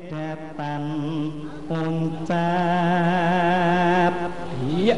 [0.00, 0.84] medatan
[1.68, 2.32] uncap
[4.64, 4.96] iya.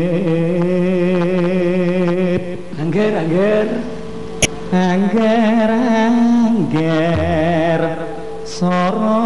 [8.55, 9.19] soro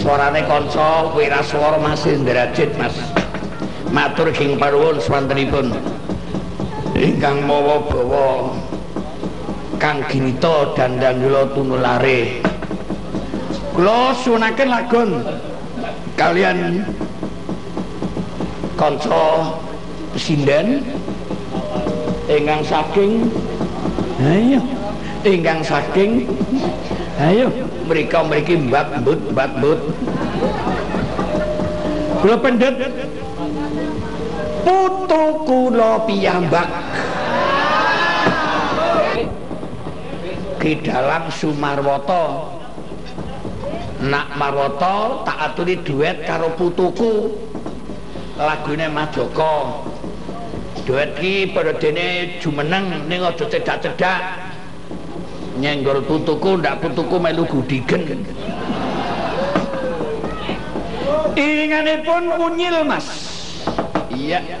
[0.00, 2.96] suarane kanca wiraswara Mas Indrajit Mas.
[3.92, 5.76] Matur ing paruwun swantenipun.
[6.96, 8.56] Ingkang mawa bawa
[9.76, 12.40] Kang Ginito dan Dandula Tunulare.
[13.76, 15.20] Kula suwunaken lagun.
[16.16, 16.80] Kalian
[18.76, 19.56] kanca
[20.20, 20.84] sinden
[22.28, 23.32] ingkang saking
[24.20, 24.60] ayo.
[25.24, 26.28] ingkang saking
[27.16, 27.48] ayo.
[27.88, 29.80] mereka mriki mbak mbut mbak mbut.
[32.20, 32.76] Kula pendet
[34.66, 36.68] putu kula piyambak.
[40.60, 42.52] Kidalang Sumarwata.
[43.96, 47.45] Nak Marwata tak aturi duet karo putuku
[48.36, 49.80] lagune Mas Joko
[50.86, 54.22] duet ki pada dene jumeneng ning aja cedak-cedak.
[55.58, 58.22] Nyenggol putuku ndak putuku melu gudigen.
[61.34, 63.08] Iringanipun unyil mas.
[64.12, 64.44] Iya.
[64.44, 64.60] Dika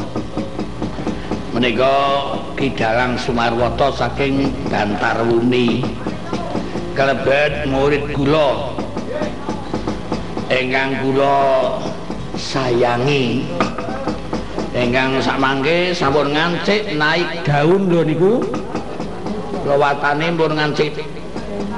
[1.61, 5.85] Menika Kidalang Sumarwata saking Bantarwuni.
[6.97, 8.73] Kalebet murid kula
[10.49, 11.37] ingkang kula
[12.33, 13.45] sayangi.
[14.73, 18.41] Ingkang sakmangke sampun ngancik naik daun lho niku.
[19.61, 20.97] Lawatane pun ngancik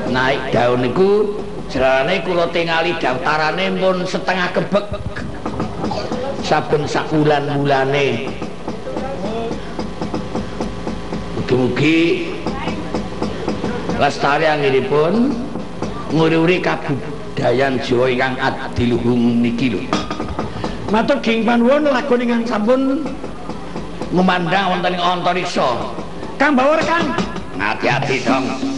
[0.07, 4.87] naik daun niku Jarane kula tingali daftarane pun setengah kebek.
[6.39, 8.31] Saben sakulan mulane.
[11.63, 12.27] Mugi-mugi
[13.95, 15.31] lestari anggenipun
[16.11, 19.79] nguri-uri kabudayan Jawa ingkang adiluhung niki lho.
[20.91, 23.07] Matur ging panuwun lagu ingkang sampun
[24.11, 25.87] memandang wonten ing antariksa.
[26.35, 27.15] Kang Bawor Kang.
[27.55, 28.72] Hati-hati dong.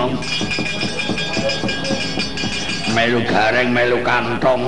[0.00, 0.12] Melu inyong
[2.90, 4.64] Melu gareng melu kantong.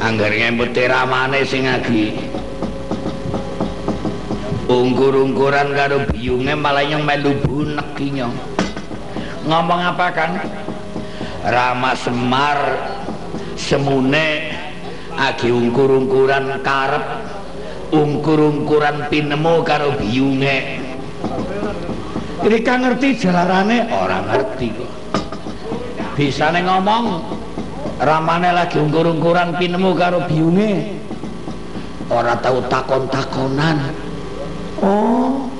[0.00, 2.14] Angger ngempet ramane sing agi.
[4.66, 8.34] Ungkur-ungkuran karo biyunge malah inyong melu bunek inyong
[9.46, 10.30] Ngomong apa kan?
[11.46, 12.58] Rama Semar
[13.54, 14.50] semune
[15.14, 17.06] agi ungkur-ungkuran karep.
[17.94, 20.75] Ungkur-ungkuran pinemu karo biyunge
[22.46, 24.92] Rika ngerti jalarane orang ngerti kok.
[26.14, 27.04] Bisane ngomong
[27.98, 30.94] ramane lagi ungkur-ungkuran pinemu karo biyunge
[32.06, 33.90] ora tahu takon-takonan.
[34.78, 35.50] Oh.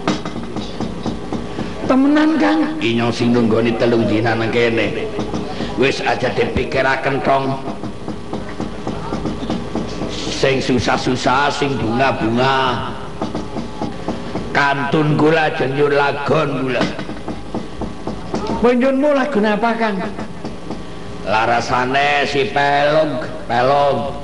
[1.91, 2.79] Temenan kang?
[2.79, 5.11] Inyong sing nunggoni telung dina nang kene.
[5.83, 7.67] Wis aja dipikiraken tong.
[10.15, 12.95] Sing susah-susah sing bunga-bunga
[14.57, 16.81] kantun kula jenjur lagon kula
[18.65, 19.97] penjunmu lagu apa kang?
[21.29, 24.15] Larasane si pelog pelog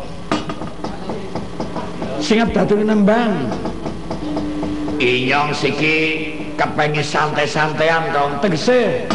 [2.22, 3.50] sing abdatu nembang.
[5.02, 5.96] Inyong siki
[6.54, 9.10] kepengi santai-santaian dong tegese.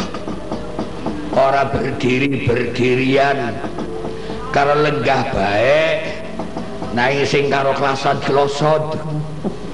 [1.32, 3.56] Ora berdiri berdirian.
[4.52, 6.24] Karo lenggah baik
[6.96, 8.96] nanging sing karo klasot klosot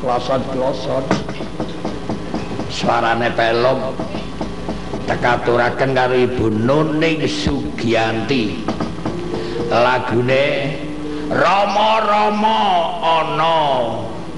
[0.03, 1.24] klosot
[2.85, 3.97] suarane pelom
[5.09, 8.61] tekaturaken karo ibu Nuning Sugianti.
[9.73, 10.77] Lagune
[11.33, 12.61] Rama-rama
[13.01, 13.57] ana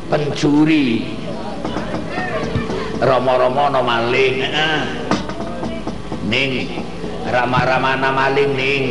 [0.06, 1.10] pencuri
[3.02, 4.36] Rama-rama ana maling.
[4.38, 4.82] Heeh.
[6.30, 6.52] Ning.
[7.26, 8.84] Rama-rama ana maling ning.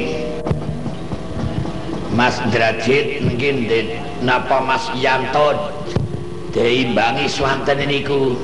[2.12, 3.72] Mas Drajit mungkin
[4.20, 5.72] napa Mas Yanto?
[6.52, 8.36] Diimbangi swanten niku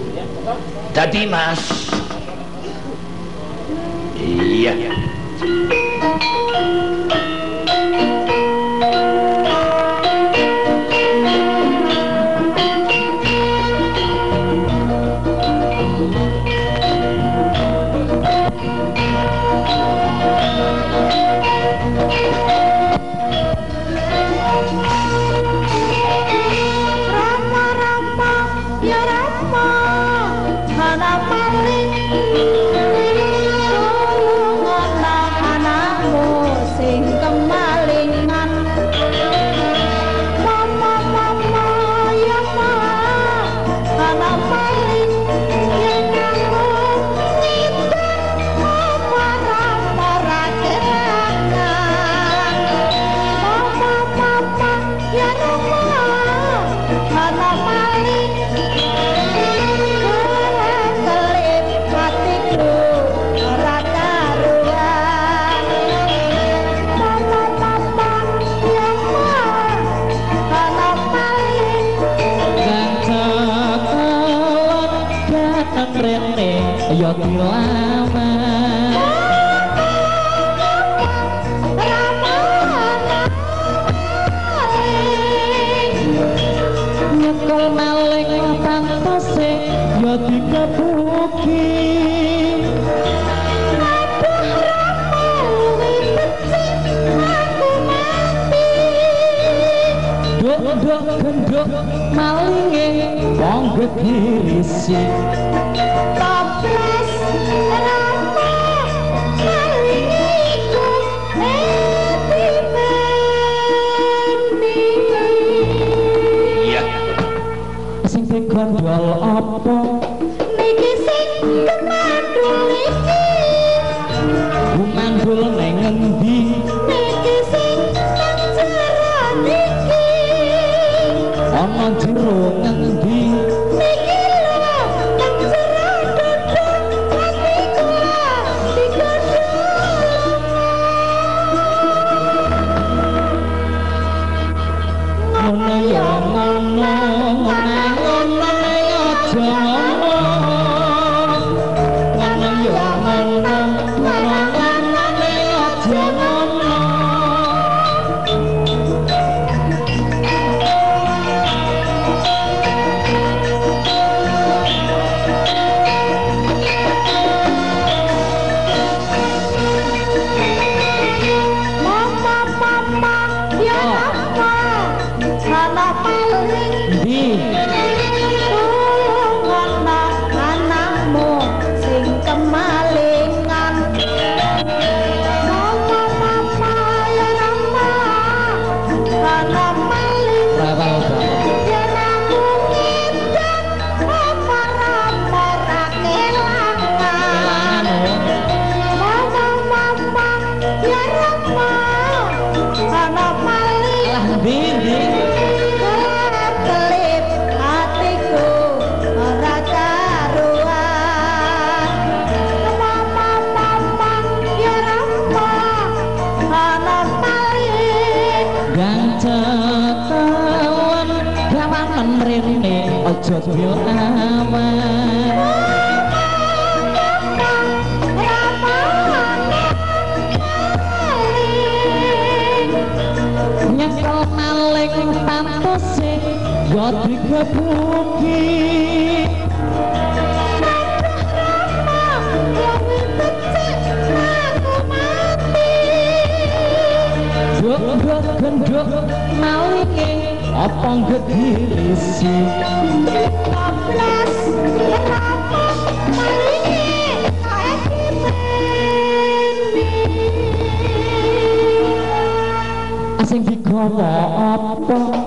[0.93, 1.61] dadi Mas.
[4.21, 4.75] Iya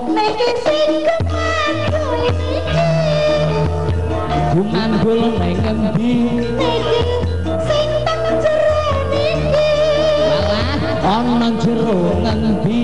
[0.03, 0.91] Niki sing
[5.63, 6.13] ngendi
[6.59, 6.99] Niki
[7.67, 8.79] sing teng jero
[9.11, 9.67] niki
[10.27, 10.71] Walah,
[11.15, 12.79] ana jero ngendi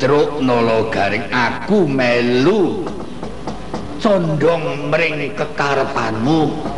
[0.00, 2.88] pitruk nolo garing aku melu.
[4.00, 6.69] Condong mring kekarepanmu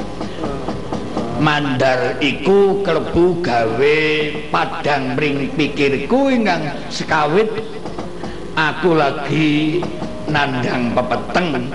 [1.43, 4.01] mandar iku klebu gawe
[4.55, 7.51] padang mring pikirku ingkang sekawit.
[8.55, 9.83] Aku lagi
[10.31, 11.73] nandang pepeteng.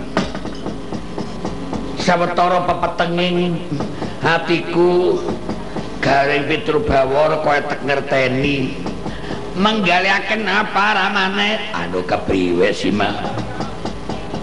[2.00, 3.60] Sawetara pepetenging
[4.24, 5.20] hatiku
[6.00, 8.80] garing Pitrubawara kaya tek ngerteni.
[9.58, 11.74] Menggaliaken apa ramane?
[11.74, 13.48] Aduh kepriwe sih mah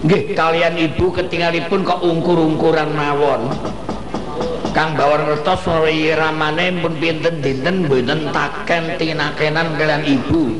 [0.05, 3.49] nggih kalian ibu ketinggalipun kok ungkur-ungkuran mawon
[4.75, 10.51] Kang Bawon ngertos sore ramane pun pinten dinten mboten taken tinakenan kalian ibu.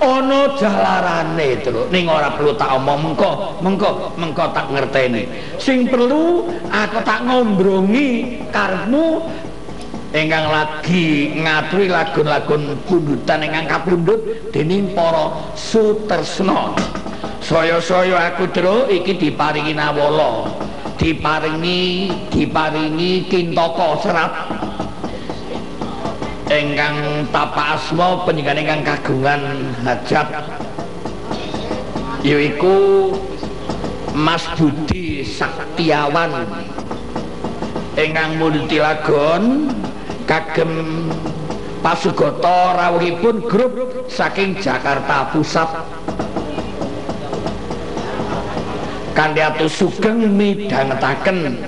[0.00, 5.28] Ana jalarane to ning ora perlu tak omong mengko mengko mengko tak ngerteni.
[5.60, 9.28] Sing perlu aku tak ngombrongi karepmu
[10.16, 16.72] ingkang lagi ngaturi lagun-lagun pundutan ingkang kapundhut dening para sutresna.
[17.44, 20.50] Saya-saya aku Dra iki diparingi nawala,
[20.96, 24.32] diparingi diparingi kintaka serat.
[26.46, 29.42] Ingkang tapa asma panjenengan ingkang kagungan
[29.82, 30.28] hajat.
[32.22, 33.12] Yaiku
[34.16, 36.48] Mas Budi Saktiawan.
[37.96, 39.72] Ingkang multilagon
[40.26, 40.70] kagem
[41.80, 45.70] pasugata rawuhipun grup saking Jakarta Pusat
[49.16, 51.64] kanthi atus sugeng midhangetaken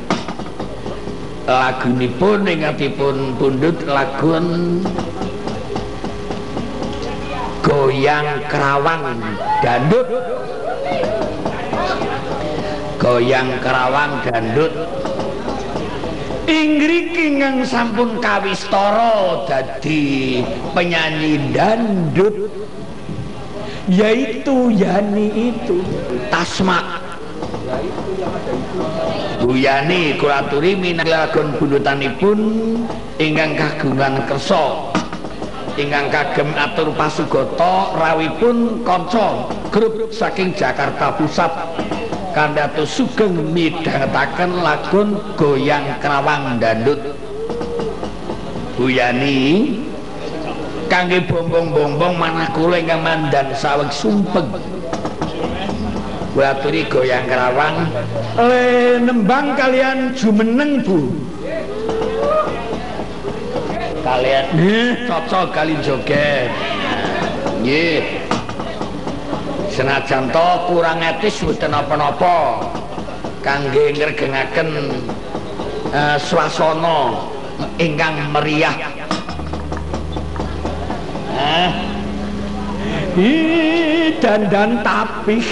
[1.49, 4.47] lagunipun ingatipun pundhut lagun
[7.65, 9.17] goyang kerawang
[9.65, 10.09] dandut.
[13.01, 14.73] Goyang kerawang dandut.
[16.49, 20.45] Inggrik ingkang sampun kawistara dadi
[20.77, 22.53] penyanyi dandut.
[23.89, 25.81] Yaitu Yani itu
[26.29, 27.08] Tasma
[29.39, 31.31] Bu Yani kula aturi minangka
[31.63, 32.39] bundutanipun
[33.23, 34.91] ingkang kagungan kersa.
[35.79, 41.55] Ingkang kagem atur pasugata rawipun kanca grup saking Jakarta Pusat.
[42.35, 46.99] Kandatus sugeng midhangetaken lagun goyang kerawang dandut.
[48.75, 49.79] Buyani
[50.91, 54.78] kangge bombong-bombong manah kula ingkang mandan saweg sumpeng
[56.39, 57.91] kula aturi goyang kerawang.
[58.39, 61.11] Le nembang kalian jumeneng Bu.
[64.07, 66.47] Kalian eh cocok kali joget.
[67.59, 68.23] Nggih.
[69.75, 72.63] Senajan to kurang etis mboten napa-napa
[73.43, 74.95] kangge ngregengaken
[75.91, 77.19] uh, swasana
[77.83, 78.79] ingkang meriah.
[81.35, 81.71] Eh
[83.19, 83.78] Ih,
[84.19, 85.45] dandan tapih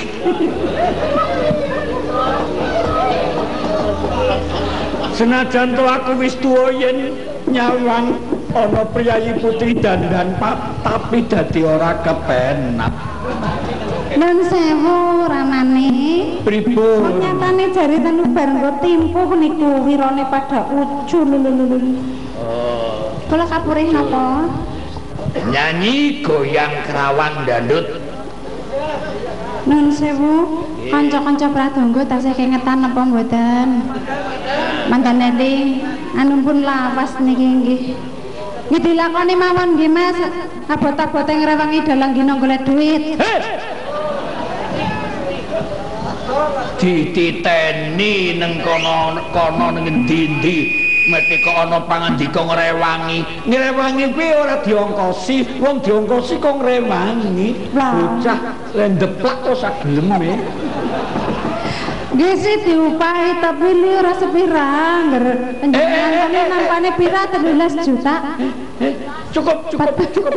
[5.17, 7.15] senajan to aku wis tuwa yen
[7.49, 8.21] nyawang
[8.53, 12.93] ana priyayi putri dandan pap tapi dadi ora kepenak
[14.17, 16.41] Nun sewu ramane.
[16.41, 22.01] pripun Nyatane jari ten bar nggo timpuh niku wirane pada ucul lululul.
[22.41, 24.47] oh Kula kapure napa?
[25.53, 27.96] nyanyi goyang kerawang dandut
[29.67, 33.83] Nun sewu kanca-kanca pradonga tasih kengetan napa mboten?
[34.87, 35.83] Mantan Nedi,
[36.15, 37.83] anu pun lawas niki nggih.
[38.71, 40.19] Nggih dilakoni mawon nggih Mas.
[40.71, 43.19] Abot-abote ngrewangi dalang dina golek duit.
[46.77, 55.63] dititeni neng kono kono neng endi-endi mesti kok ana pangandika ngrewangi ngrewangi kuwi ora diongkosi
[55.63, 57.93] wong diongkosi kok ngrewangi Lah.
[57.95, 58.39] bocah
[58.75, 60.35] lendeplak kok sak geleme
[62.17, 65.05] Nggih sih diupahi tapi li ora sepira.
[65.05, 65.25] Ngger
[65.61, 68.17] panjenengan eh, eh, nampane pira 13 juta.
[68.81, 68.93] eh
[69.37, 70.35] cukup cukup cukup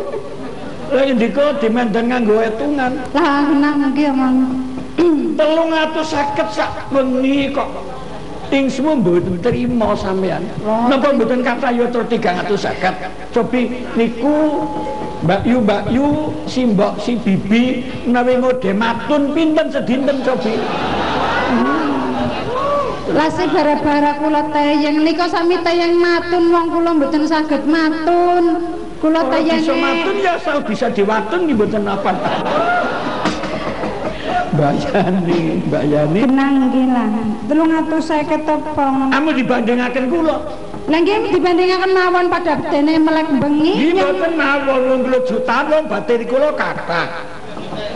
[0.92, 4.38] lha ndika dimenden nganggo etungan Lah omong.
[5.40, 7.89] telung atus seket sak bengi kok
[8.50, 12.96] ing semua mboten terima sampean napa mboten terus tiga atus seket
[13.34, 14.66] cobi niku
[15.20, 16.08] Mbak Yu, Mbak Yu,
[16.48, 20.56] si Mbok, si Bibi, menawi ngode matun pinten sedinten cobi.
[23.12, 28.64] Lah sih bara-bara kula teyeng nika sami teyeng matun wong kula mboten saged matun.
[29.04, 32.12] Kula teyeng bisa matun ya asal bisa diwatun nggih mboten apa.
[34.60, 35.40] Mbak Yani,
[35.72, 36.20] Mbak Yani.
[36.28, 37.08] Benang nggih lah.
[37.48, 39.08] 350 topong.
[39.08, 40.38] Kamu dibandingaken kula.
[40.92, 43.72] Lah nggih dibandingaken mawon pada dene melek bengi.
[43.72, 47.08] Iki mboten mawon 20 juta wong batir kula kathah.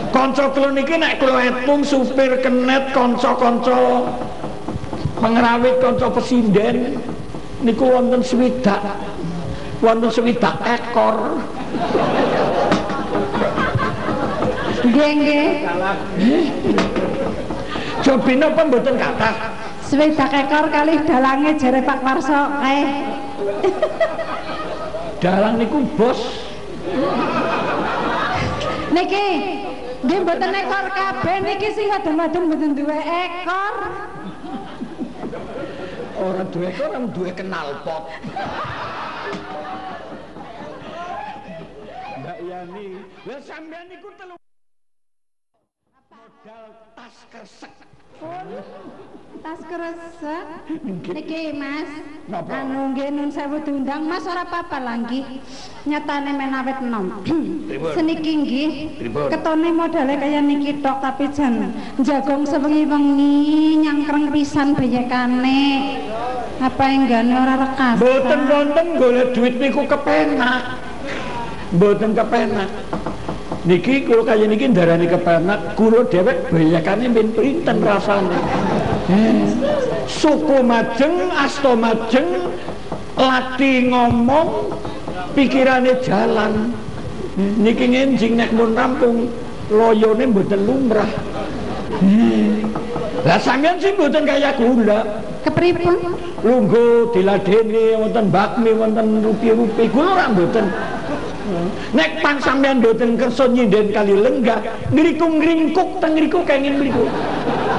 [0.08, 4.08] Kanca kula niki nek kula etung supir kenet kanca-kanca
[5.20, 6.96] pengrawit kanca pesinden
[7.60, 8.80] niku wonten swidak.
[9.84, 11.44] Wonten swidak ekor.
[14.84, 15.48] Nggih nggih.
[18.14, 19.34] Jobi napa mboten kathah?
[19.90, 22.86] Swidak ekor kali dalange jere Pak Warso kae.
[25.18, 26.46] Dalang niku bos.
[28.94, 29.26] Niki
[30.06, 33.74] nggih mboten ekor kabeh niki sing adem-adem mboten duwe ekor.
[36.14, 38.04] Ora duwe ekor, ora duwe knalpot.
[42.22, 42.86] Mbak Yani,
[43.26, 44.38] lha sampean niku telu
[46.44, 47.52] modal tas tas
[49.44, 50.46] Tas kresek.
[51.04, 51.84] Niki Mas.
[52.32, 52.64] Napa?
[52.64, 55.20] Anu nggih nun sewu diundang Mas ora apa-apa lah nggih.
[55.84, 57.20] Nyatane menawet nom.
[57.92, 58.70] Seniki nggih.
[59.28, 65.62] Ketone modele kaya niki tok tapi jan jagong sewengi-wengi nyangkreng pisan bayekane.
[66.64, 68.00] Apa enggane ora rekas.
[68.00, 70.80] Mboten wonten golek duit niku kepenak.
[71.76, 72.70] Mboten kepenak.
[73.64, 78.36] Niki kula kaya niki ndarani kepenak, kula dhewek bayakane min printen rasane.
[79.08, 79.48] Eh,
[80.04, 82.28] Suku majeng, asta majeng,
[83.16, 84.68] lati ngomong,
[85.32, 86.76] pikirane jalan.
[87.40, 89.32] Niki ngenjing nek mun rampung
[89.72, 91.08] loyone mboten lumrah.
[92.04, 92.68] Eh,
[93.24, 95.00] Lah sampean sih mboten kaya kula.
[95.40, 95.96] Kepripun?
[96.44, 100.68] lungguh diladeni wonten bakmi wonten rupi-rupi kula ora mboten
[101.92, 107.04] nek pang sampean mboten kersa nyinden kali lenggah ngriku ngringkuk teng ngriku kenging mriku.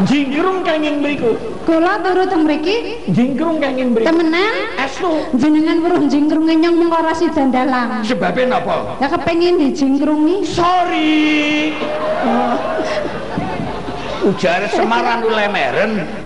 [0.05, 1.39] Jingkrung kenging mriku.
[1.65, 3.01] Kula turu teng mriki?
[3.09, 4.05] Jingkrung kenging mriku.
[4.05, 4.53] Temenan?
[4.77, 8.05] Estu jenengan weruh jingkrung nyong mengko ora sida dalang.
[8.05, 8.99] sebabnya napa?
[9.01, 10.45] Ya kepengin dijingkrungi.
[10.45, 11.73] sorry.
[14.25, 16.24] Ujar Semaran ulemeren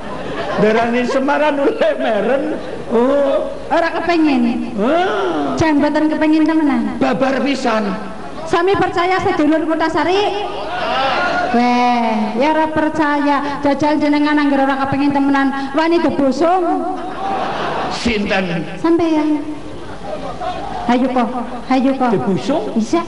[0.60, 2.44] darani Semaran ulemeren
[2.92, 4.74] oh Ora kepengin.
[4.82, 6.98] ah, Jan mboten kepengin temenan.
[6.98, 7.86] babar pisan
[8.50, 10.42] Sami percaya sedulur Kutasari?
[11.50, 13.62] Weh, ya ora percaya.
[13.62, 16.82] Jajal jenengan anggar ora kepengin temenan wani debosong.
[17.94, 19.42] sinten Sampeyan.
[20.90, 21.30] Hayu kok,
[21.70, 22.10] hayu kok.
[22.10, 23.06] debusung Bisa.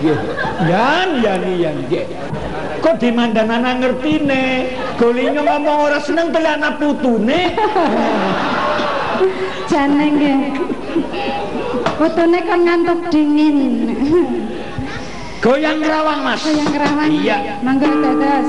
[0.00, 0.16] Nggih.
[0.64, 1.76] Yan yan yan
[2.80, 4.44] Kok dimandanana ngertine?
[4.96, 7.52] Golinyo ngomong ora seneng telana putune.
[9.68, 10.40] Jane nggih.
[12.00, 13.58] Fotone kan ngantuk dingin.
[15.44, 16.44] Goyang rawang, Mas.
[16.48, 17.08] Yang kerawan.
[17.12, 17.60] Iya.
[17.60, 18.48] Mangga dadas.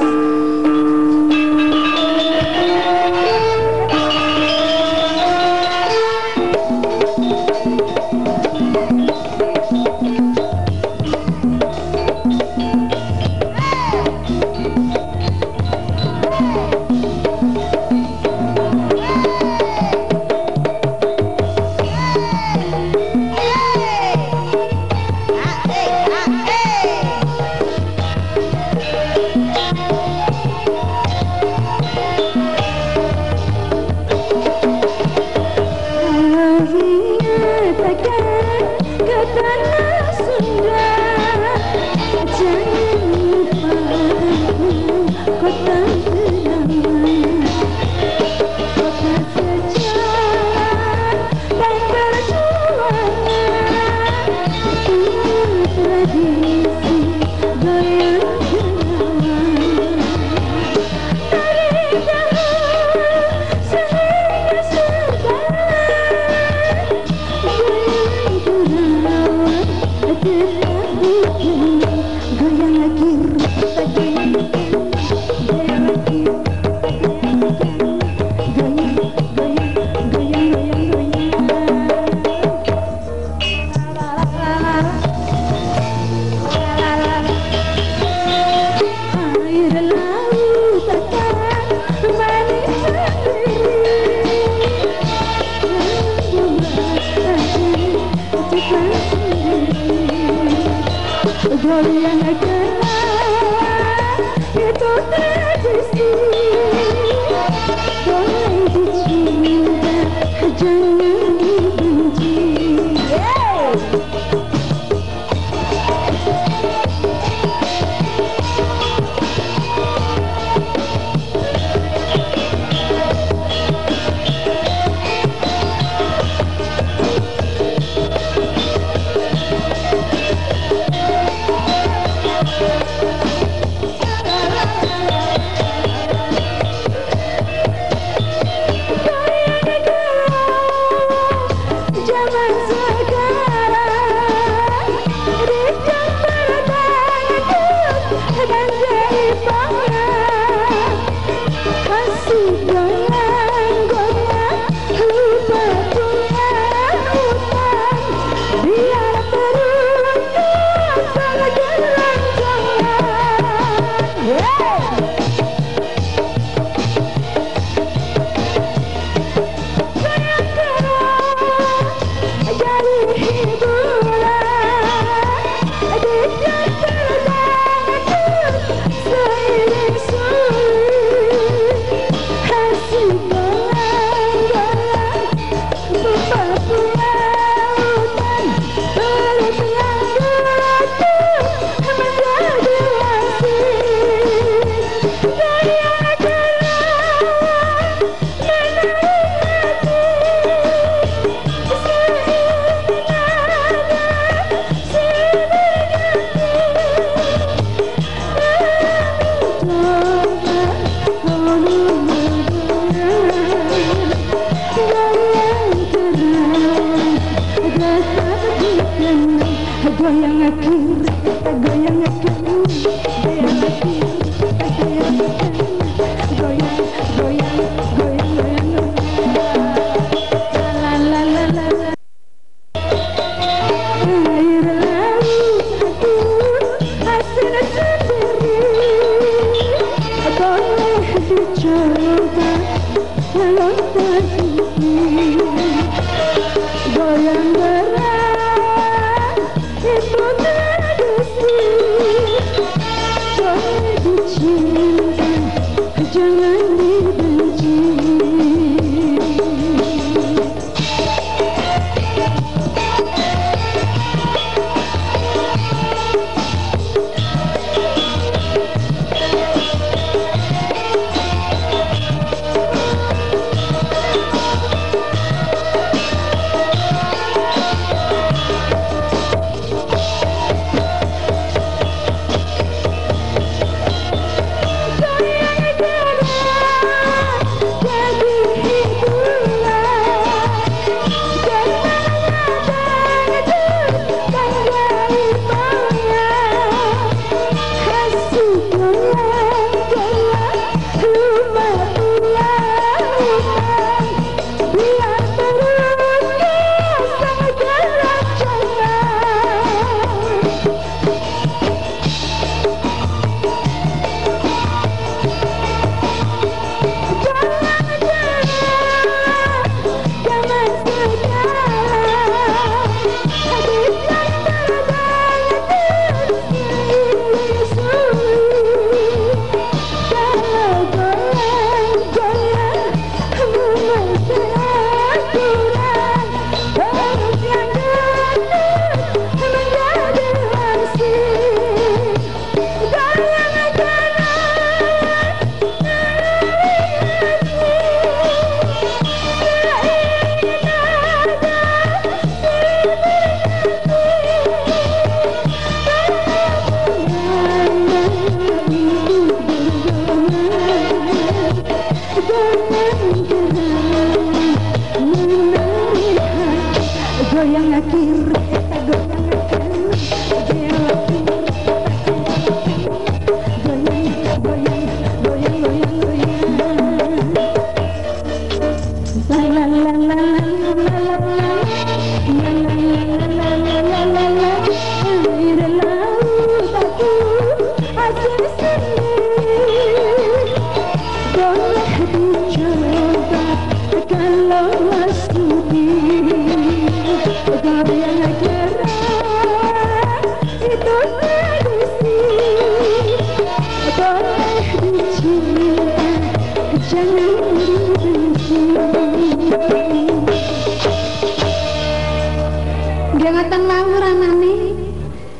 [413.42, 414.54] Ngoten mawur anane.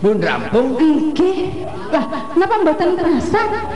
[0.02, 1.54] pun rampung Nggih.
[1.94, 3.71] Lah, napa mboten terasa?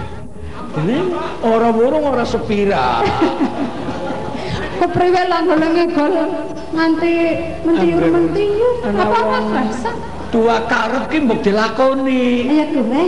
[0.84, 0.98] Ini
[1.44, 3.00] orang burung orang sepira
[4.76, 6.14] Kepriwe lan golonge gol
[6.76, 7.16] nganti
[7.64, 8.84] mentiur-mentiur.
[8.84, 9.92] Apa ora kerasa?
[10.36, 13.04] tua karep ki mbok dilakoni Ya kuwe.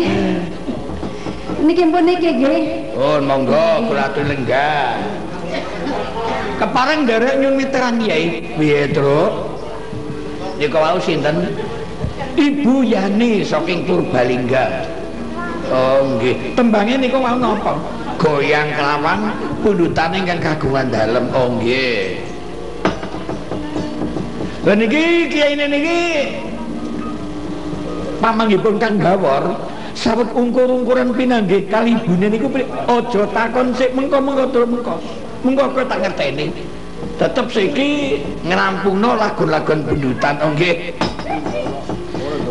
[1.67, 2.61] Niki pun niki nggih.
[2.95, 4.95] oh monggo kula atur lenggah
[6.55, 9.59] kepareng derek nyun miteran yai piye truk
[10.55, 11.51] niku wau sinten
[12.37, 14.86] Ibu Yani saking Purbalingga
[15.67, 17.75] Oh nggih tembange niku wau napa
[18.17, 19.19] goyang kelawan
[19.61, 22.23] pundutan ingkang kagungan dalem oh nggih
[24.67, 25.99] Lah niki kiyaine niki
[28.19, 29.55] pamanggipun Kang Gawor
[29.95, 34.99] sawet ungkur-ungkuran pinanggih kali ibune niku aja takon sik mengko-mengko tur mengko.
[35.47, 36.51] Mengko kowe tak ngerteni.
[37.15, 40.99] Tetep siki ngrampungno lagu-lagon pendutan oh nggih.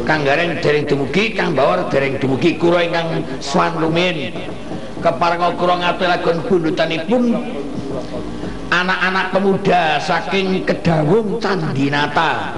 [0.06, 4.30] Kang Gareng dereng dumugi, Kang Bawor dereng dumugi kula ingkang swan rumin.
[5.02, 7.34] Kepareng kula ngaturaken bundutanipun
[8.70, 12.54] anak-anak pemuda saking Kedawung Candinata.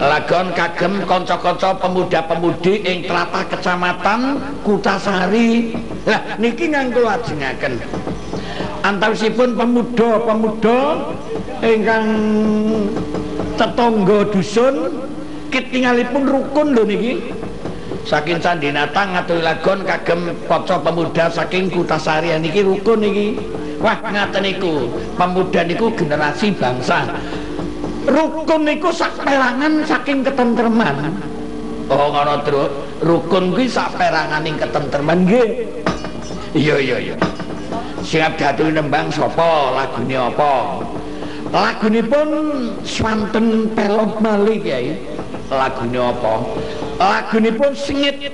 [0.00, 5.76] Lagon kagem kanca-kanca pemuda-pemudi ing tlatah kecamatan Kutasari.
[6.08, 7.76] Lah niki nganggo ajengaken.
[8.82, 10.78] Antawisipun pemuda-pemuda
[11.60, 12.08] ingkang
[13.54, 14.74] tetangga dusun
[15.52, 17.20] ketingalipun rukun lho niki.
[18.02, 23.36] Saking Candinata ngatur lagon kagem kaca pemuda saking Kutasari niki rukun niki.
[23.78, 24.88] Wah ngaten niku,
[25.18, 27.04] pemuda niku generasi bangsa.
[28.08, 31.14] Rukun niku sak perangan saking ketentreman.
[31.92, 32.70] Oh ngono Truk.
[33.02, 35.66] Rukun kuwi sak peranganing ketentreman nggih.
[36.54, 37.16] Iya iya iya.
[38.02, 40.82] Siap diaturi nembang sapa, lagune apa?
[41.52, 42.28] Lagunipun
[42.82, 45.11] swanten pelop malih Kyai.
[45.52, 46.34] Lagune apa?
[46.96, 48.32] Lagunipun sengit.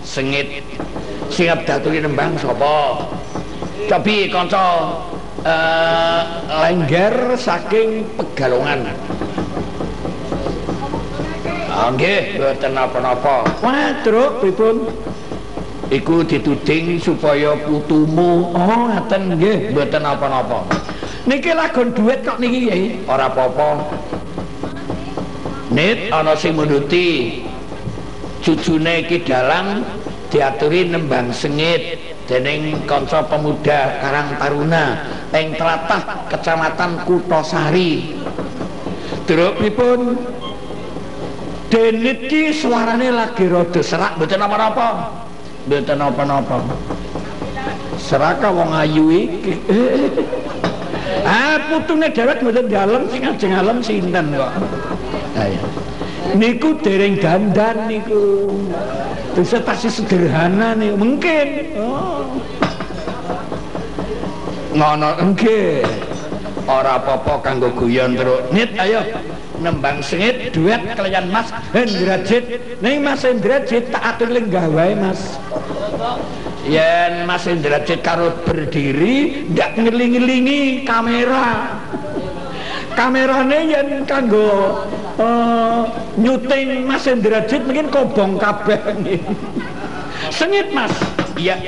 [0.00, 0.64] Sengit.
[1.28, 3.04] Siap diaturi nembang sapa?
[3.84, 4.96] Tapi kanca
[5.44, 8.88] eh, lengger saking Pegalongan.
[11.74, 13.42] Ah nggih, mboten napa-napa.
[13.58, 14.88] Wah, Truk, pripun?
[15.90, 18.54] Iku dituding supaya putumu.
[18.54, 19.74] Oh, ngaten nggih.
[19.74, 20.64] Mboten napa-napa.
[21.26, 22.84] Niki lagon duet kok niki Kyai.
[23.10, 23.84] Ora apa-apa.
[25.74, 27.42] Nit ana sing munduti
[28.38, 29.82] cucune Ki Dalang
[30.30, 31.98] diaturi nembang sengit
[32.30, 35.02] dening kanca pemuda Karang Taruna
[35.34, 38.14] ing tlatah Kecamatan Kutosari.
[39.26, 40.14] Truk pripun?
[41.74, 45.10] Denit ki suarane lagi rada serak Mboten napa-napa.
[45.66, 46.62] Mboten napa-napa.
[47.98, 49.58] Seraka wong ayu iki.
[51.26, 54.52] ah, putune dhewek mboten dalem sing ajeng alem sinten kok.
[55.34, 55.62] Ayo.
[56.34, 58.50] Niku dereng dandan niku.
[59.34, 61.46] Bisa tasih sederhana nih, mungkin.
[61.78, 62.22] Oh.
[64.74, 65.86] Ngono nggih.
[66.64, 68.48] Ora apa-apa kanggo guyon terus.
[68.50, 69.04] Nit ayo
[69.60, 72.44] nembang sengit duet kalian Mas Hendrajit,
[72.80, 75.38] ning Mas Hendrajit tak atur lenggah wae Mas.
[76.64, 81.76] yen Mas Indrajit karo berdiri ndak ngeling-ngelingi kamera.
[82.94, 84.80] Kamerane yen kanggo
[85.18, 85.82] eh,
[86.18, 88.78] nyuting Mas Hendrajit mungkin kobong kabeh.
[90.34, 90.92] Sengit Mas.
[91.38, 91.58] Iya.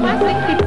[0.00, 0.59] Classic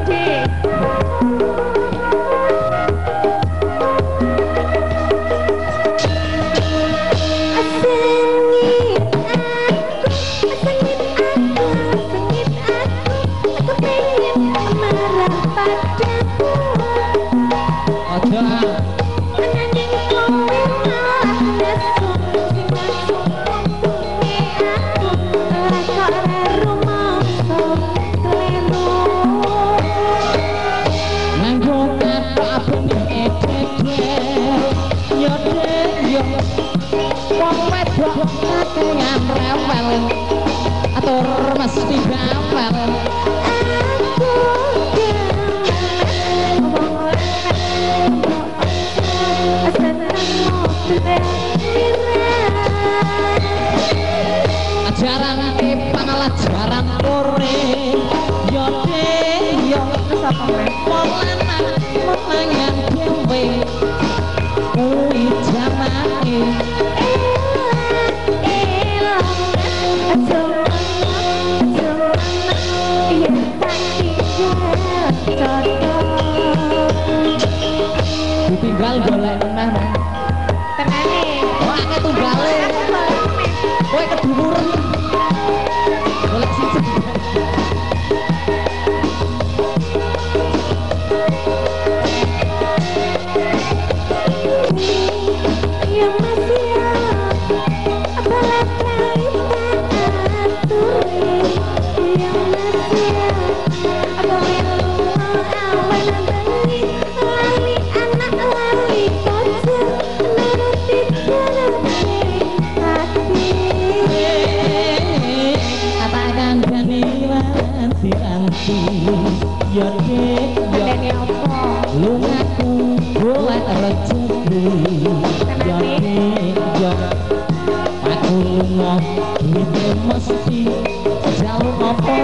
[131.83, 132.15] apa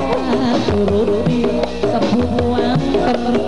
[0.71, 1.43] turuti
[1.83, 3.47] sebuah terbuka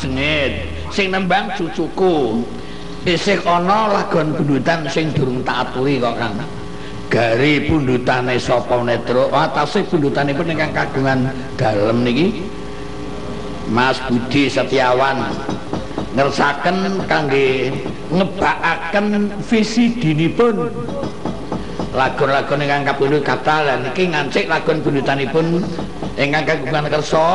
[0.00, 0.64] sengit.
[0.88, 2.40] Sing nembang cucuku.
[3.04, 6.36] Isih ana lagon bundutan sing durung tak aturi kok Kang.
[7.08, 9.32] Gari bundutane sapa netro?
[9.32, 12.44] Atase bundutanipun ingkang kagungan dalem niki.
[13.70, 15.30] Mas Budi Setiawan
[16.10, 17.70] ngersaken kangge
[18.10, 20.66] ngebakaken visi dinipun
[21.94, 25.62] lagun-lagun ingkang kapundhut kathah lan niki ngancik lagun bundutanipun
[26.18, 27.26] ingkang kagungan kersa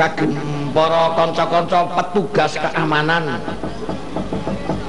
[0.00, 0.32] kagem
[0.76, 3.40] para kanca-kanca petugas keamanan.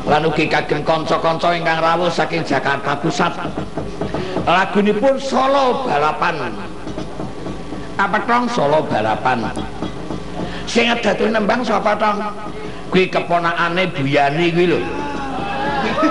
[0.03, 3.47] Lan ugi kagem kanca-kanca ingkang rawuh saking Jakarta Pusat.
[4.43, 6.51] Lagunipun Solo Balapan.
[7.95, 9.47] Apa tong Solo Balapan?
[10.67, 12.19] Sing dadi nembang sapa tong
[12.91, 14.79] kuwi keponakane Buyani kuwi lho.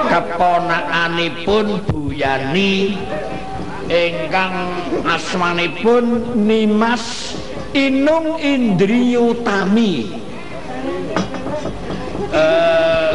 [0.08, 2.96] Keponakanipun Buyani.
[3.86, 4.52] Ingkang
[5.06, 7.36] asmanipun Nimas
[7.76, 9.92] Inung Indriyutami
[12.32, 13.12] eh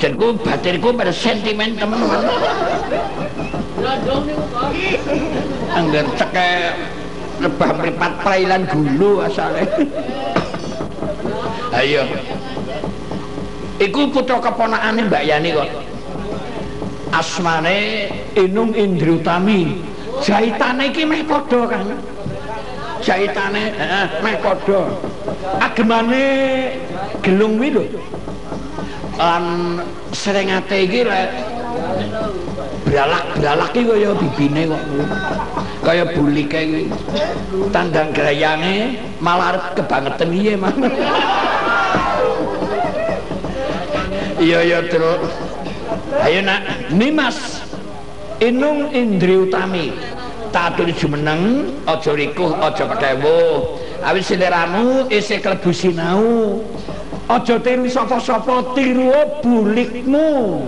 [0.00, 2.24] Jenku batinku pada sentimen teman-teman.
[5.76, 6.50] Angger ceke
[7.44, 9.68] lebah mripat prailan gulu asale.
[11.76, 12.08] Ayo.
[13.76, 15.68] Iku putra keponakane Mbak Yani kok.
[17.12, 18.08] Asmane
[18.40, 19.84] Inung Indriutami.
[20.24, 21.84] Jaitane iki meh padha kan.
[23.00, 24.82] Jaitane heeh meh padha.
[25.60, 26.24] Agemane
[27.24, 27.84] gelung kuwi lho.
[29.20, 29.44] Lan
[30.12, 31.28] serengate iki lek
[32.88, 34.82] bralak-bralak iki kaya bibine kok.
[35.84, 36.82] Kaya bulike iki.
[37.72, 40.72] Tandang grayange malah arep kebangetan iye mah.
[44.40, 45.28] Iya iya terus.
[46.24, 47.60] Ayo nak, Nimas.
[48.40, 49.92] Inung Indri Utami.
[50.50, 53.78] Tak aturi jumeneng, aja rikuh, aja ketewuh.
[54.02, 56.58] Awit seleramu isih klebu sinau.
[57.30, 59.14] Aja tiru sapa-sapa, tiru
[59.46, 60.66] bulikmu.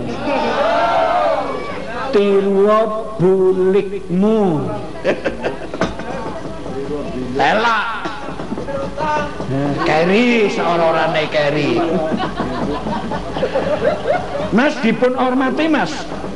[2.15, 2.71] Tiru
[3.19, 4.71] bulikmu.
[7.35, 8.07] Lela.
[9.83, 11.75] Keri seorang-orangnya keri.
[14.55, 15.91] Mas dipun hormati Mas.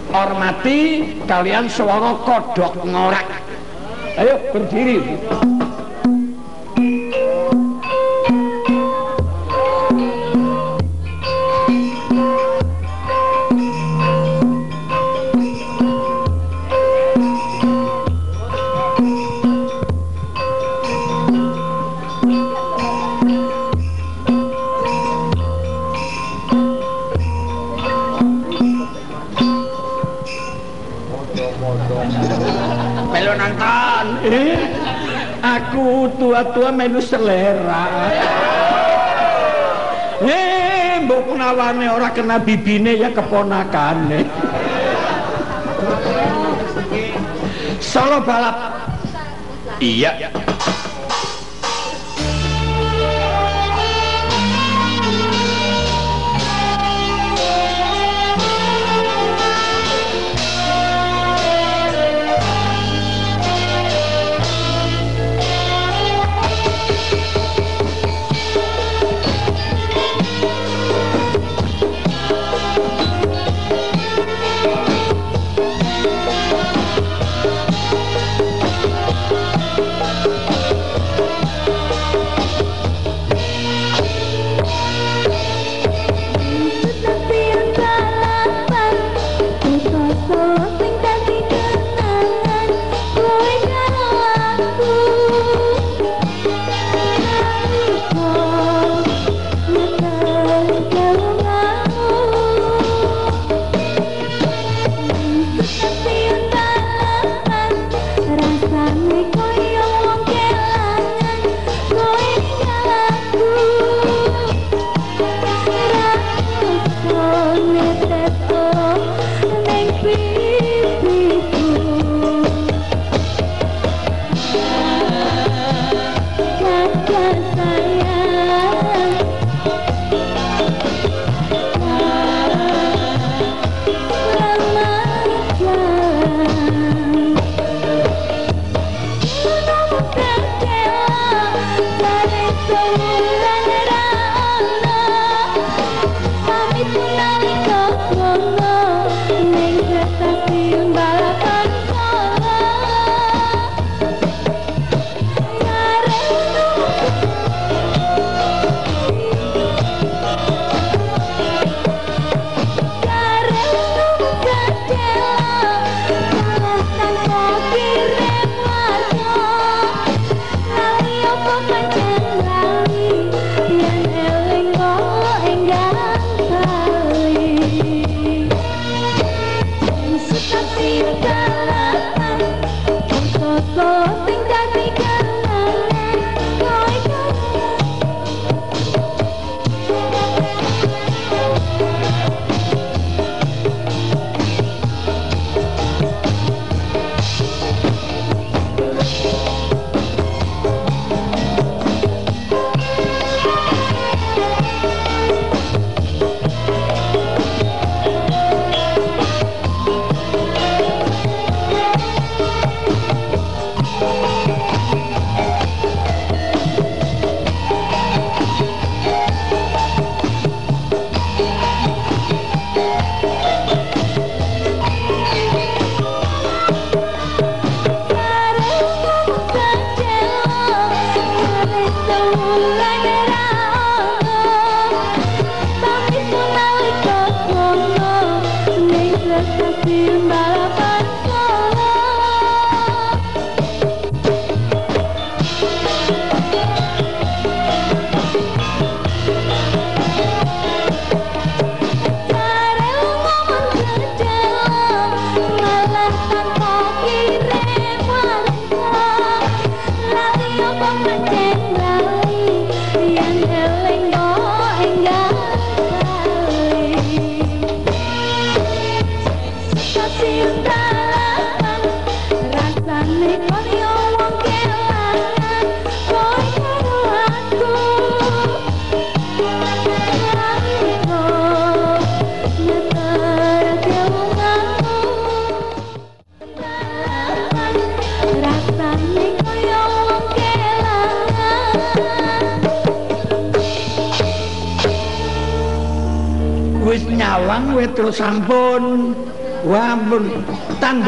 [0.08, 0.80] Hormati
[1.28, 3.28] kalian suara kodok ngorak.
[4.18, 4.98] Ayo berdiri.
[36.78, 37.84] Melu selera.
[40.22, 44.22] Eh, mbok punawane ora kena bibine ya keponakane.
[47.82, 48.58] Solo balap.
[49.82, 50.37] Iya.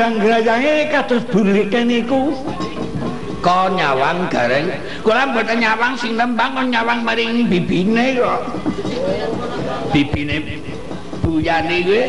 [0.10, 2.34] Tandang grayange kados bulike niku
[3.46, 4.74] kok nyawang gareng.
[5.06, 8.42] Kula mboten nyawang sing nembang kok nyawang maring bibine kok.
[9.94, 10.42] Bibine
[11.22, 12.04] buyane kuwi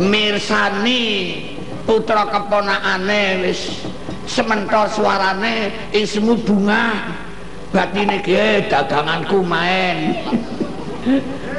[0.00, 1.00] mirsani
[1.84, 3.84] putra keponakane wis
[4.24, 7.04] sementor suarane ing semu bunga.
[7.70, 10.16] Batine ge daganganku main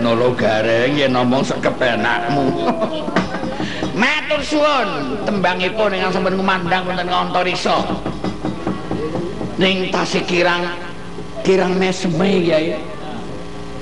[0.01, 2.49] nolo gareng yen ngomong sekepenakmu
[3.93, 7.77] matur suwun tembangipun ingkang sampun kumandhang wonten Antarisa
[9.59, 12.79] ning tasih kirang mesme ya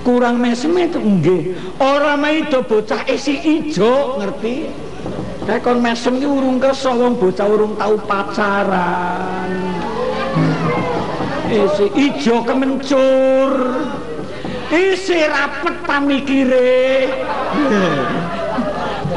[0.01, 1.41] kurang mesme itu nggih
[1.78, 4.88] ora maido bocah isi ijo ngerti
[5.49, 9.49] Kayak kon mesem ki urung kersa wong bocah urung tau pacaran.
[11.49, 13.53] Isi ijo kemencur.
[14.70, 17.10] Isi rapet pamikire.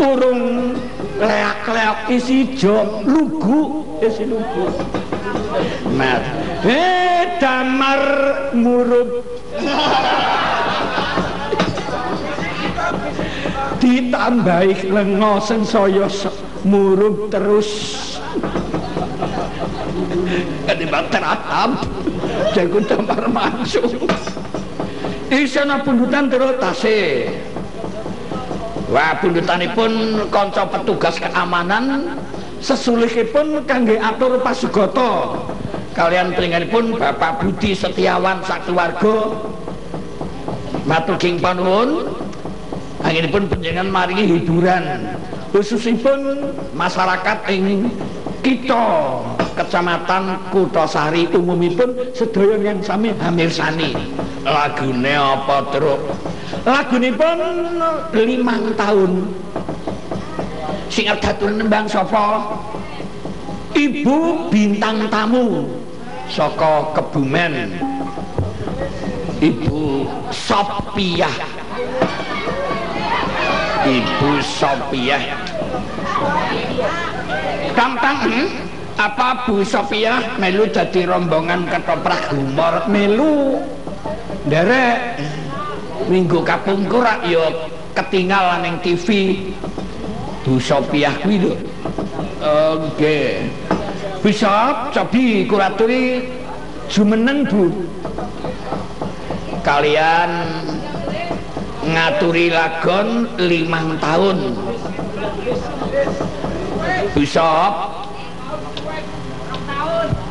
[0.00, 0.72] Urung
[1.20, 4.70] leak-leak isi ijo lugu, isi lugu.
[5.92, 6.22] Mat.
[6.64, 8.02] Eh damar
[8.56, 9.26] murup.
[13.82, 16.06] ditambahi lengo sensaya
[16.62, 17.98] murub terus
[20.70, 21.82] ketimbang teratap
[22.54, 24.06] jago tampar masuk
[25.34, 27.26] isana pundutan terus tase
[28.92, 32.14] wah pundutanipun konco petugas keamanan
[32.60, 35.42] sesulihipun kangge atur pasugoto
[35.96, 36.32] kalian
[36.68, 39.32] pun Bapak Budi Setiawan sak keluarga
[40.88, 42.20] matur king panuwun.
[43.02, 45.18] Anginipun panjenengan maringi hiburan
[45.50, 47.90] khususipun masyarakat ing
[48.46, 48.86] kita
[49.58, 53.90] kecamatan Kutasari umumipun sedaya yang sami hamirsani
[54.46, 55.98] lagune apa truk
[56.62, 57.38] lagunipun
[58.14, 59.12] limang tahun.
[60.92, 62.44] Sing datun nembang sapa?
[63.72, 65.64] Ibu bintang tamu
[66.28, 67.72] saka kebumen.
[69.42, 71.34] Ibu Sopiah
[73.82, 75.18] Ibu Sopiah
[77.74, 78.46] Gampang hmm?
[78.94, 82.86] apa Bu Sopiah melu jadi rombongan ketoprak humor?
[82.86, 83.58] Melu.
[84.46, 85.18] Derek
[86.08, 89.38] minggu kapungkur yo ketinggalan yang TV
[90.42, 91.54] Bu Sopiah kuwi lho.
[92.42, 93.46] Oke.
[94.22, 96.26] Bisa cobi kuraturi
[96.90, 97.70] jumeneng Bu.
[99.62, 100.30] Kalian
[101.86, 104.38] ngaturi lagon limang tahun.
[107.14, 107.50] Bisa.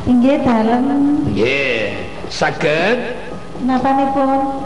[0.02, 0.84] Inggih dalem.
[1.32, 1.94] nggih.
[2.28, 2.98] Saged.
[3.64, 4.61] Napa nipun?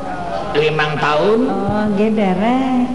[0.57, 2.89] Limang tahun Oh, nggih derek.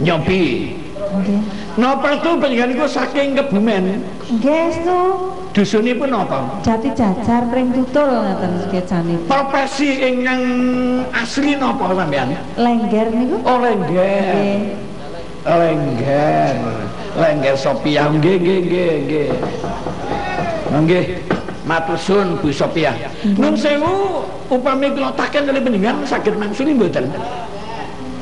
[0.00, 0.76] nyobi
[1.10, 1.42] Nggih.
[1.74, 4.02] Napa tuh panjenengan iku saking Kebumen?
[4.30, 5.00] Nggih estu.
[5.50, 6.62] Dusunipun napa?
[6.62, 9.18] Jati jajar pring tutul ngoten sketsane.
[9.26, 10.42] Profesi ingkang
[11.10, 12.34] asli napa sampean?
[12.54, 13.36] Lengger niku.
[13.42, 14.34] Oh lengger.
[14.34, 14.60] Nggih.
[15.42, 16.54] Lengger.
[17.18, 19.30] Lengger Sopiah nggih nggih nggih nggih.
[20.70, 21.29] Nggih.
[21.70, 22.98] Matur suwun Bu Sopiah.
[23.22, 27.06] Nun sewu upami kula taken kali panjenengan saged mangsuli mboten?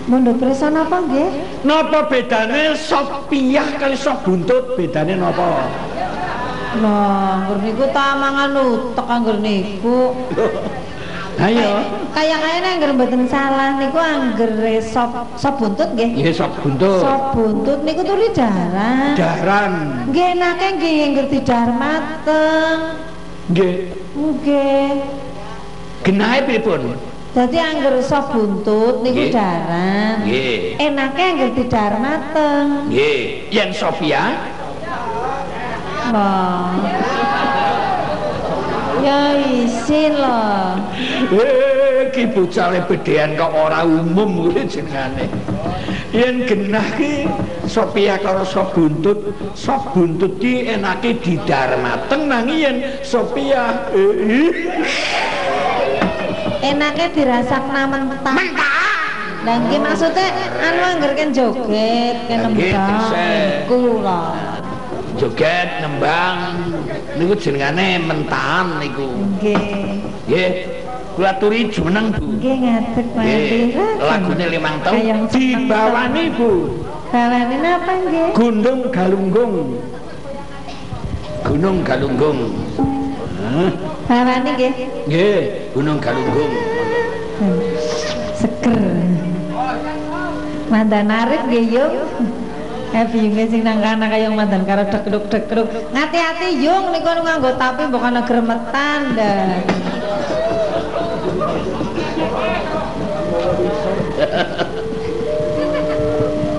[0.05, 1.33] Mundhut prisa napa nggih?
[1.65, 5.65] Napa bedane Sopiah kali sop buntut bedane napa?
[6.85, 10.13] Lah, nggur niku ta mangan utek anggur niku.
[11.49, 11.81] Ayo.
[12.13, 14.53] Kayak kayaknya anggur mboten salah niku anggur
[14.85, 16.21] sop sop buntut nggih.
[16.21, 17.01] Nggih sop buntut.
[17.01, 19.17] Sop buntut niku tuli daran.
[19.17, 19.73] Daran.
[20.13, 23.08] Nggih enake nggih anggur didar mateng.
[23.49, 23.75] Nggih.
[24.13, 24.93] Nggih.
[26.05, 27.01] Genahe pripun?
[27.33, 30.25] Dadi anggur sop buntut niku daran.
[30.25, 32.89] nggih Enake anggur didar mateng.
[32.93, 34.37] nggih yen Sophia
[36.09, 36.73] Lah.
[39.05, 40.81] Ya isin loh.
[42.09, 45.29] Eh, ki bocah bedean kok ora umum kuwi jenengane.
[46.09, 47.29] Yen genah ki
[47.69, 53.05] Sophia karo sop buntut, sop buntut ki enake didar mateng nanging yen eh,
[56.65, 58.33] Enake dirasakna mentah.
[58.33, 58.89] mentah
[59.45, 60.25] Lah iki maksude
[60.65, 62.89] anu angger kan joget, kan Nggih, nembang.
[63.05, 63.69] tesih.
[63.69, 64.23] Iku lho.
[65.21, 66.39] joget nembang
[67.21, 69.61] niku jenengane mentahan niku Nggih.
[70.25, 70.78] nggih
[71.19, 73.67] kula aturi jumeneng Bu Nggih ngadeg nggih
[73.99, 76.51] lagune limang tahun dibawani Bu
[77.09, 78.37] Bawani napa nggih?
[78.37, 79.81] Gundung Galunggung.
[81.41, 82.39] Gunung Galunggung
[84.07, 84.73] Bawani nggih.
[85.11, 85.39] nggih
[85.75, 86.53] Gunung Galunggung.
[88.39, 88.79] Seger.
[90.71, 91.95] Mandan arif nggih yung.
[92.89, 95.69] Eh biyunge sing nang kana kaya mandan karo dekruk-dekruk.
[95.93, 99.17] Ngati-ati yung niku nganggo tapi bukan gremetan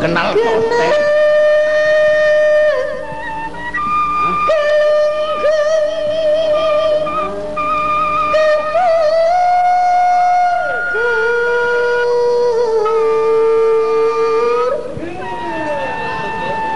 [0.09, 1.01] Kenal kotek.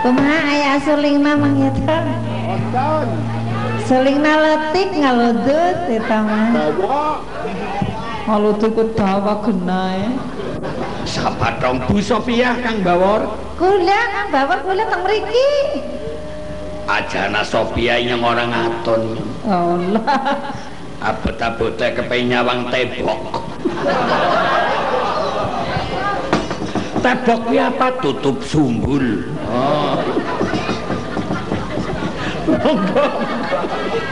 [0.05, 2.05] Kumaha aya sulingna mangyata?
[3.89, 6.53] Sulingna letik ngaludut eta mah.
[8.29, 10.05] Ngaludut ku dawa genae.
[10.13, 10.42] Sapa
[11.64, 13.24] dong Bu Sofiah Kang Bawor?
[13.55, 15.80] Kula kan bawa kula teng mriki.
[16.84, 19.16] Ajana Sofiah yang orang aton.
[19.47, 20.03] Allah.
[20.99, 23.47] Abot-abote kepengen nyawang tebok.
[26.99, 27.88] tebok kuwi apa?
[28.03, 29.24] Tutup sumbul.
[29.47, 29.95] Oh.
[32.43, 33.07] Monggo.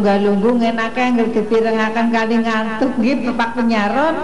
[0.00, 4.16] bawa gunung galunggung enake anggere dipirengaken kali ngantuk nggih pepak penyaron.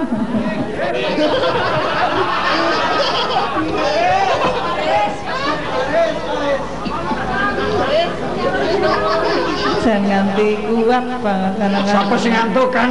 [9.86, 11.86] Jan nganti kuat banget kadang-kadang.
[11.86, 12.90] Siapa sing ngantuk kan?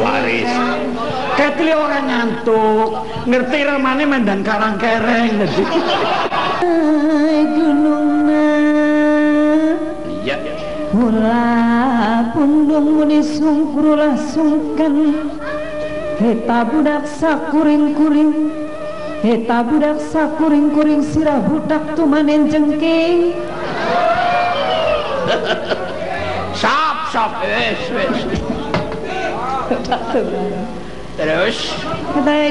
[0.00, 0.50] Waris.
[1.32, 2.90] Ketli orang ngantuk,
[3.28, 5.64] ngerti remane mandan karang kereng dadi.
[6.62, 8.48] Ay, gunungna
[10.22, 10.36] Iya.
[10.92, 11.51] Mula
[12.32, 15.28] pundung disungkurlah sungkan
[16.18, 18.50] heta budak sakuring-kuring.
[19.22, 23.38] Heta budak sakuring-kuring sirah budak tumanen jengking
[26.60, 27.38] sap sap.
[27.46, 28.18] Wes wes
[31.16, 31.58] terus?
[32.12, 32.50] Kata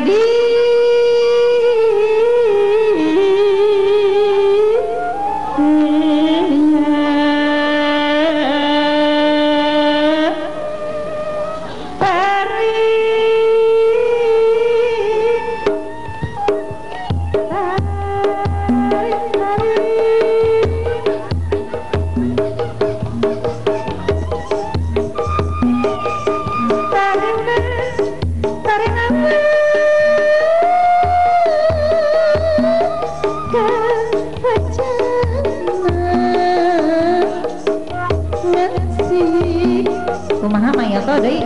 [40.51, 41.39] kumaha mayasa deui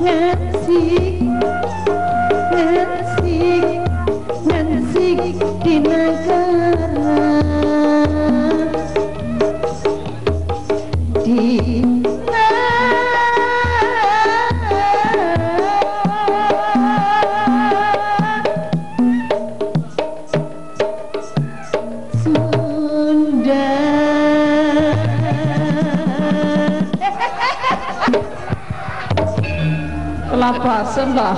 [0.00, 1.20] ngansik
[2.56, 3.84] ngansik
[4.48, 6.65] ngansik dinaga
[30.46, 31.36] kelapasan lah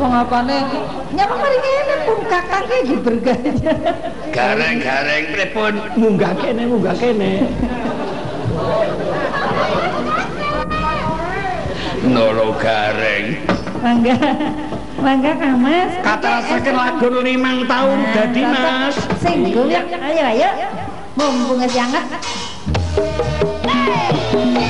[0.00, 0.64] Wong apane?
[1.12, 3.52] Nyapa mari kene pun kakak iki bergaya.
[4.32, 5.74] Gareng-gareng pripun?
[5.92, 7.44] Munggah kene, munggah kene.
[12.08, 13.44] Nolo gareng.
[13.84, 14.16] mangga
[15.04, 15.92] mangga Kang Mas.
[16.00, 18.96] Katarasaken lagu limang tahun dadi Mas.
[19.20, 20.68] sing ya ayo ayo.
[21.12, 22.04] Mumpung anget
[23.60, 24.69] Padahal